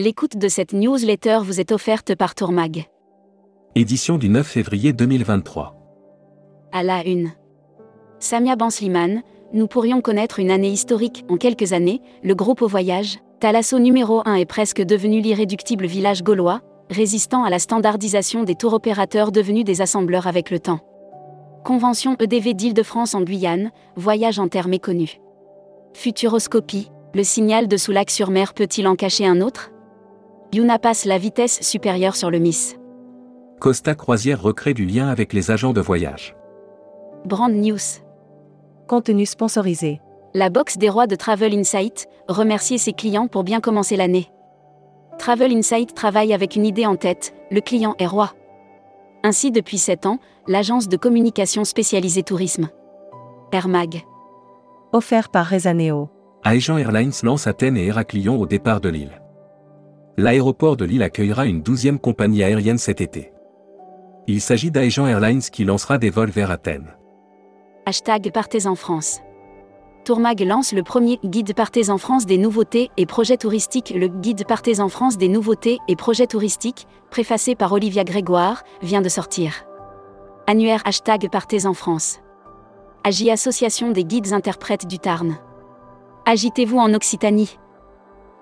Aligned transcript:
L'écoute 0.00 0.36
de 0.36 0.46
cette 0.46 0.74
newsletter 0.74 1.40
vous 1.42 1.58
est 1.58 1.72
offerte 1.72 2.14
par 2.14 2.36
Tourmag. 2.36 2.84
Édition 3.74 4.16
du 4.16 4.28
9 4.28 4.46
février 4.46 4.92
2023. 4.92 5.74
À 6.70 6.84
la 6.84 7.04
une. 7.04 7.32
Samia 8.20 8.54
Bansliman, 8.54 9.22
nous 9.52 9.66
pourrions 9.66 10.00
connaître 10.00 10.38
une 10.38 10.52
année 10.52 10.70
historique. 10.70 11.24
En 11.28 11.36
quelques 11.36 11.72
années, 11.72 12.00
le 12.22 12.36
groupe 12.36 12.62
au 12.62 12.68
voyage, 12.68 13.18
Thalasso 13.40 13.80
numéro 13.80 14.22
1 14.24 14.36
est 14.36 14.46
presque 14.46 14.82
devenu 14.82 15.20
l'irréductible 15.20 15.86
village 15.86 16.22
gaulois, 16.22 16.60
résistant 16.90 17.42
à 17.42 17.50
la 17.50 17.58
standardisation 17.58 18.44
des 18.44 18.54
tours 18.54 18.74
opérateurs 18.74 19.32
devenus 19.32 19.64
des 19.64 19.80
assembleurs 19.80 20.28
avec 20.28 20.52
le 20.52 20.60
temps. 20.60 20.78
Convention 21.64 22.14
EDV 22.20 22.54
d'Île-de-France 22.54 23.16
en 23.16 23.22
Guyane, 23.22 23.72
voyage 23.96 24.38
en 24.38 24.46
terre 24.46 24.68
méconnu. 24.68 25.18
Futuroscopie, 25.92 26.88
le 27.16 27.24
signal 27.24 27.66
de 27.66 27.76
Soulac-sur-Mer 27.76 28.54
peut-il 28.54 28.86
en 28.86 28.94
cacher 28.94 29.26
un 29.26 29.40
autre? 29.40 29.72
Yuna 30.52 30.78
passe 30.78 31.04
la 31.04 31.18
vitesse 31.18 31.60
supérieure 31.60 32.16
sur 32.16 32.30
le 32.30 32.38
Miss. 32.38 32.78
Costa 33.60 33.94
Croisière 33.94 34.40
recrée 34.40 34.72
du 34.72 34.86
lien 34.86 35.08
avec 35.08 35.34
les 35.34 35.50
agents 35.50 35.74
de 35.74 35.80
voyage. 35.80 36.34
Brand 37.26 37.52
News. 37.52 38.00
Contenu 38.86 39.26
sponsorisé. 39.26 40.00
La 40.32 40.48
box 40.48 40.78
des 40.78 40.88
rois 40.88 41.06
de 41.06 41.16
Travel 41.16 41.52
Insight, 41.52 42.06
remercier 42.28 42.78
ses 42.78 42.94
clients 42.94 43.26
pour 43.26 43.44
bien 43.44 43.60
commencer 43.60 43.96
l'année. 43.96 44.30
Travel 45.18 45.52
Insight 45.52 45.94
travaille 45.94 46.32
avec 46.32 46.56
une 46.56 46.64
idée 46.64 46.86
en 46.86 46.96
tête, 46.96 47.34
le 47.50 47.60
client 47.60 47.94
est 47.98 48.06
roi. 48.06 48.32
Ainsi 49.24 49.50
depuis 49.50 49.78
7 49.78 50.06
ans, 50.06 50.18
l'agence 50.46 50.88
de 50.88 50.96
communication 50.96 51.64
spécialisée 51.64 52.22
tourisme. 52.22 52.68
Air 53.52 53.68
Mag. 53.68 54.02
Offert 54.92 55.28
par 55.28 55.46
Rezaneo. 55.46 56.08
Aegean 56.44 56.78
Airlines 56.78 57.12
lance 57.22 57.46
Athènes 57.46 57.76
et 57.76 57.86
Héraclion 57.86 58.40
au 58.40 58.46
départ 58.46 58.80
de 58.80 58.88
l'île. 58.88 59.20
L'aéroport 60.18 60.76
de 60.76 60.84
Lille 60.84 61.04
accueillera 61.04 61.46
une 61.46 61.62
douzième 61.62 62.00
compagnie 62.00 62.42
aérienne 62.42 62.76
cet 62.76 63.00
été. 63.00 63.32
Il 64.26 64.40
s'agit 64.40 64.72
d'Aegean 64.72 65.06
Airlines 65.06 65.42
qui 65.42 65.64
lancera 65.64 65.96
des 65.96 66.10
vols 66.10 66.30
vers 66.30 66.50
Athènes. 66.50 66.88
Hashtag 67.86 68.32
Partez 68.32 68.66
en 68.66 68.74
France. 68.74 69.20
Tourmag 70.04 70.40
lance 70.40 70.72
le 70.72 70.82
premier 70.82 71.20
guide 71.24 71.54
Partez 71.54 71.88
en 71.88 71.98
France 71.98 72.26
des 72.26 72.36
nouveautés 72.36 72.90
et 72.96 73.06
projets 73.06 73.36
touristiques. 73.36 73.92
Le 73.94 74.08
guide 74.08 74.44
Partez 74.44 74.80
en 74.80 74.88
France 74.88 75.18
des 75.18 75.28
nouveautés 75.28 75.78
et 75.86 75.94
projets 75.94 76.26
touristiques, 76.26 76.88
préfacé 77.12 77.54
par 77.54 77.72
Olivia 77.72 78.02
Grégoire, 78.02 78.64
vient 78.82 79.02
de 79.02 79.08
sortir. 79.08 79.66
Annuaire 80.48 80.82
Hashtag 80.84 81.30
Partez 81.30 81.64
en 81.64 81.74
France. 81.74 82.18
Agi 83.04 83.30
Association 83.30 83.92
des 83.92 84.04
guides 84.04 84.32
interprètes 84.32 84.88
du 84.88 84.98
Tarn. 84.98 85.38
Agitez-vous 86.26 86.78
en 86.78 86.92
Occitanie. 86.92 87.56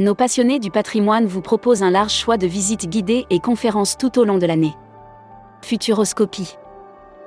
Nos 0.00 0.14
passionnés 0.14 0.60
du 0.60 0.70
patrimoine 0.70 1.26
vous 1.26 1.42
proposent 1.42 1.82
un 1.82 1.90
large 1.90 2.14
choix 2.14 2.38
de 2.38 2.46
visites 2.46 2.88
guidées 2.88 3.26
et 3.28 3.38
conférences 3.38 3.98
tout 3.98 4.18
au 4.18 4.24
long 4.24 4.38
de 4.38 4.46
l'année. 4.46 4.72
Futuroscopie. 5.60 6.56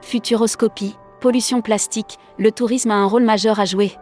Futuroscopie, 0.00 0.96
pollution 1.20 1.60
plastique, 1.60 2.16
le 2.38 2.50
tourisme 2.50 2.90
a 2.90 2.94
un 2.94 3.04
rôle 3.04 3.24
majeur 3.24 3.60
à 3.60 3.66
jouer. 3.66 3.92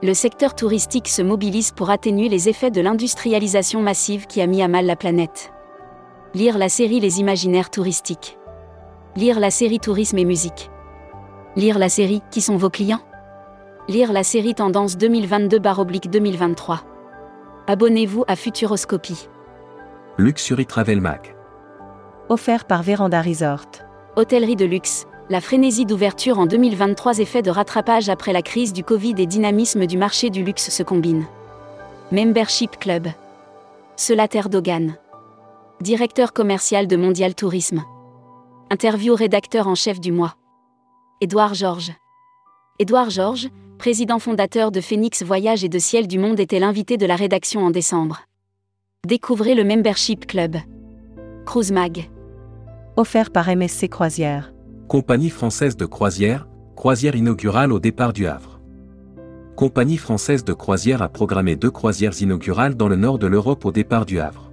Le 0.00 0.14
secteur 0.14 0.54
touristique 0.54 1.08
se 1.08 1.22
mobilise 1.22 1.72
pour 1.72 1.90
atténuer 1.90 2.28
les 2.28 2.48
effets 2.48 2.70
de 2.70 2.80
l'industrialisation 2.80 3.82
massive 3.82 4.28
qui 4.28 4.40
a 4.40 4.46
mis 4.46 4.62
à 4.62 4.68
mal 4.68 4.86
la 4.86 4.94
planète. 4.94 5.52
Lire 6.34 6.58
la 6.58 6.68
série 6.68 7.00
Les 7.00 7.18
imaginaires 7.18 7.68
touristiques. 7.68 8.38
Lire 9.16 9.40
la 9.40 9.50
série 9.50 9.80
Tourisme 9.80 10.18
et 10.18 10.24
musique. 10.24 10.70
Lire 11.56 11.80
la 11.80 11.88
série 11.88 12.22
Qui 12.30 12.42
sont 12.42 12.56
vos 12.56 12.70
clients? 12.70 13.02
Lire 13.88 14.12
la 14.12 14.22
série 14.22 14.54
Tendance 14.54 14.96
2022-2023. 14.96 16.91
Abonnez-vous 17.68 18.24
à 18.26 18.34
Futuroscopie. 18.34 19.28
Luxury 20.18 20.66
Travel 20.66 21.00
Mag. 21.00 21.36
Offert 22.28 22.64
par 22.64 22.82
Véranda 22.82 23.22
Resort. 23.22 23.68
Hôtellerie 24.16 24.56
de 24.56 24.64
luxe, 24.64 25.06
la 25.30 25.40
frénésie 25.40 25.86
d'ouverture 25.86 26.40
en 26.40 26.46
2023 26.46 27.18
effet 27.18 27.40
de 27.40 27.50
rattrapage 27.50 28.08
après 28.08 28.32
la 28.32 28.42
crise 28.42 28.72
du 28.72 28.82
Covid 28.82 29.14
et 29.18 29.26
dynamisme 29.26 29.86
du 29.86 29.96
marché 29.96 30.28
du 30.28 30.42
luxe 30.42 30.70
se 30.70 30.82
combinent. 30.82 31.26
Membership 32.10 32.78
Club. 32.80 33.06
Solater 33.94 34.48
Dogan. 34.48 34.96
Directeur 35.80 36.32
commercial 36.32 36.88
de 36.88 36.96
Mondial 36.96 37.36
Tourisme. 37.36 37.84
Interview 38.70 39.14
rédacteur 39.14 39.68
en 39.68 39.76
chef 39.76 40.00
du 40.00 40.10
mois. 40.10 40.34
Édouard 41.20 41.54
Georges. 41.54 41.92
Édouard 42.80 43.10
Georges, 43.10 43.50
président 43.82 44.20
fondateur 44.20 44.70
de 44.70 44.80
Phoenix 44.80 45.24
Voyage 45.24 45.64
et 45.64 45.68
de 45.68 45.80
Ciel 45.80 46.06
du 46.06 46.16
Monde, 46.16 46.38
était 46.38 46.60
l'invité 46.60 46.96
de 46.96 47.04
la 47.04 47.16
rédaction 47.16 47.64
en 47.64 47.70
décembre. 47.72 48.20
Découvrez 49.08 49.56
le 49.56 49.64
Membership 49.64 50.24
Club. 50.24 50.56
Cruise 51.46 51.72
Mag. 51.72 52.08
Offert 52.94 53.32
par 53.32 53.48
MSC 53.48 53.88
Croisière. 53.88 54.54
Compagnie 54.86 55.30
française 55.30 55.76
de 55.76 55.84
croisière, 55.84 56.46
croisière 56.76 57.16
inaugurale 57.16 57.72
au 57.72 57.80
départ 57.80 58.12
du 58.12 58.28
Havre. 58.28 58.60
Compagnie 59.56 59.96
française 59.96 60.44
de 60.44 60.52
croisière 60.52 61.02
a 61.02 61.08
programmé 61.08 61.56
deux 61.56 61.72
croisières 61.72 62.22
inaugurales 62.22 62.76
dans 62.76 62.86
le 62.86 62.94
nord 62.94 63.18
de 63.18 63.26
l'Europe 63.26 63.64
au 63.64 63.72
départ 63.72 64.06
du 64.06 64.20
Havre. 64.20 64.52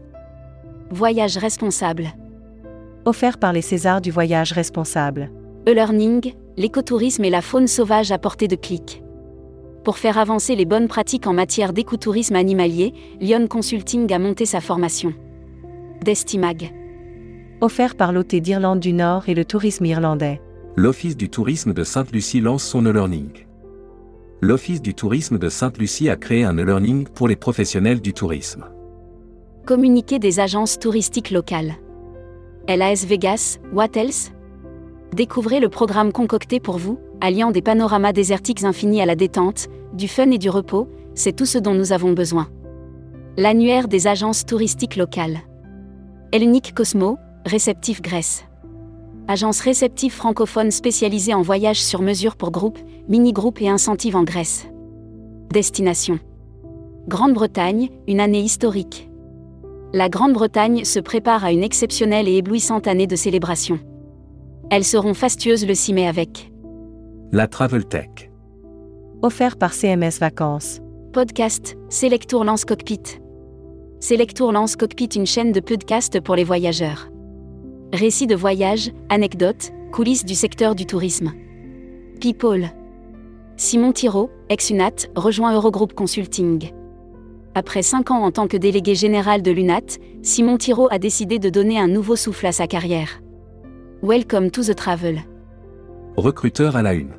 Voyage 0.89 1.38
responsable. 1.38 2.07
Offert 3.06 3.38
par 3.38 3.53
les 3.53 3.62
Césars 3.62 4.01
du 4.01 4.09
voyage 4.09 4.53
responsable. 4.53 5.29
E-learning, 5.68 6.34
l'écotourisme 6.57 7.25
et 7.25 7.29
la 7.29 7.44
faune 7.44 7.68
sauvage 7.68 8.12
à 8.12 8.18
portée 8.18 8.47
de 8.47 8.56
clic. 8.56 9.03
Pour 9.84 9.97
faire 9.97 10.17
avancer 10.17 10.56
les 10.56 10.66
bonnes 10.66 10.88
pratiques 10.88 11.25
en 11.25 11.34
matière 11.34 11.72
d'écotourisme 11.72 12.35
animalier, 12.35 12.94
Lyon 13.22 13.47
Consulting 13.47 14.12
a 14.12 14.19
monté 14.19 14.45
sa 14.45 14.59
formation. 14.59 15.13
Destimag. 16.03 16.73
Offert 17.62 17.95
par 17.95 18.12
l'OT 18.12 18.35
d'Irlande 18.35 18.79
du 18.79 18.94
Nord 18.94 19.29
et 19.29 19.34
le 19.34 19.45
tourisme 19.45 19.85
irlandais. 19.85 20.41
L'Office 20.75 21.18
du 21.18 21.29
tourisme 21.29 21.73
de 21.73 21.84
Sainte-Lucie 21.84 22.41
lance 22.41 22.63
son 22.63 22.85
e-learning. 22.85 23.45
L'Office 24.41 24.81
du 24.81 24.94
tourisme 24.94 25.38
de 25.38 25.50
Sainte-Lucie 25.50 26.09
a 26.09 26.16
créé 26.16 26.44
un 26.44 26.57
e-learning 26.57 27.07
pour 27.07 27.28
les 27.28 27.35
professionnels 27.35 28.01
du 28.01 28.13
tourisme. 28.13 28.66
Communiqué 29.66 30.19
des 30.19 30.39
agences 30.39 30.79
touristiques 30.79 31.31
locales. 31.31 31.75
LAS 32.68 33.06
Vegas, 33.06 33.59
What 33.73 33.95
else? 33.95 34.31
Découvrez 35.13 35.59
le 35.59 35.69
programme 35.69 36.12
concocté 36.12 36.59
pour 36.59 36.78
vous, 36.78 37.00
alliant 37.22 37.52
des 37.52 37.62
panoramas 37.62 38.13
désertiques 38.13 38.63
infinis 38.63 39.02
à 39.02 39.06
la 39.06 39.16
détente, 39.16 39.68
du 39.94 40.07
fun 40.07 40.31
et 40.31 40.38
du 40.38 40.50
repos, 40.50 40.88
c'est 41.16 41.35
tout 41.35 41.46
ce 41.46 41.57
dont 41.57 41.74
nous 41.74 41.91
avons 41.91 42.13
besoin. 42.13 42.47
L'annuaire 43.38 43.88
des 43.88 44.07
agences 44.07 44.46
touristiques 44.46 44.96
locales. 44.96 45.40
Hellenic 46.31 46.74
Cosmo, 46.74 47.18
Réceptif 47.46 48.02
Grèce. 48.02 48.46
Agence 49.28 49.62
réceptive 49.62 50.12
francophone 50.12 50.72
spécialisée 50.72 51.34
en 51.34 51.41
voyages 51.41 51.81
sur 51.81 52.02
mesure 52.02 52.35
pour 52.35 52.52
groupes, 52.52 52.80
mini-groupes 53.07 53.62
et 53.62 53.69
incentives 53.69 54.16
en 54.16 54.24
Grèce. 54.24 54.68
Destination. 55.51 56.19
Grande-Bretagne, 57.07 57.90
une 58.07 58.19
année 58.19 58.41
historique. 58.41 59.09
La 59.94 60.09
Grande-Bretagne 60.09 60.84
se 60.84 61.00
prépare 61.00 61.44
à 61.44 61.51
une 61.51 61.63
exceptionnelle 61.63 62.28
et 62.28 62.38
éblouissante 62.38 62.88
année 62.88 63.07
de 63.07 63.16
célébration. 63.16 63.80
Elles 64.69 64.84
seront 64.84 65.16
fastueuses 65.16 65.66
le 65.66 65.74
6 65.74 65.94
mai 65.94 66.07
avec 66.07 66.49
La 67.31 67.47
Travel 67.47 67.85
Tech. 67.85 68.31
Offert 69.22 69.56
par 69.56 69.75
CMS 69.75 70.17
Vacances. 70.19 70.79
Podcast, 71.13 71.78
Selectour 71.88 72.44
Lance 72.44 72.66
Cockpit. 72.66 73.22
Selectour 74.00 74.51
Lance 74.51 74.75
Cockpit, 74.75 75.09
une 75.16 75.28
chaîne 75.28 75.51
de 75.51 75.59
podcasts 75.59 76.19
pour 76.22 76.35
les 76.35 76.44
voyageurs. 76.44 77.09
Récits 77.94 78.25
de 78.25 78.35
voyage, 78.35 78.89
anecdotes, 79.09 79.72
coulisses 79.91 80.25
du 80.25 80.34
secteur 80.34 80.73
du 80.73 80.88
tourisme. 80.88 81.31
People. 82.19 82.72
Simon 83.57 83.92
Thiraud, 83.92 84.31
ex-UNAT, 84.50 85.09
rejoint 85.15 85.54
Eurogroup 85.54 85.94
Consulting. 85.94 86.71
Après 87.54 87.83
5 87.83 88.09
ans 88.09 88.24
en 88.24 88.31
tant 88.31 88.48
que 88.48 88.57
délégué 88.57 88.95
général 88.95 89.44
de 89.44 89.51
l'UNAT, 89.51 90.00
Simon 90.24 90.57
Thiraud 90.57 90.88
a 90.89 90.98
décidé 90.98 91.38
de 91.38 91.51
donner 91.51 91.77
un 91.77 91.88
nouveau 91.88 92.15
souffle 92.15 92.48
à 92.48 92.51
sa 92.51 92.65
carrière. 92.65 93.21
Welcome 94.01 94.50
to 94.50 94.63
the 94.63 94.74
travel. 94.74 95.19
Recruteur 96.18 96.75
à 96.75 96.81
la 96.81 96.95
une. 96.95 97.19